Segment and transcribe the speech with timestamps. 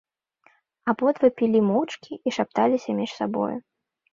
[0.93, 3.55] Абодва пілі моўчкі і шапталіся між сабою.